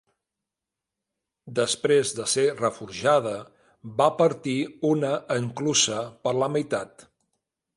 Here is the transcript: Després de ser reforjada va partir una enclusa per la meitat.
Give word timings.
Després 1.59 2.13
de 2.19 2.25
ser 2.31 2.45
reforjada 2.61 3.33
va 4.01 4.09
partir 4.23 4.57
una 4.93 5.13
enclusa 5.37 6.01
per 6.25 6.35
la 6.39 6.49
meitat. 6.57 7.07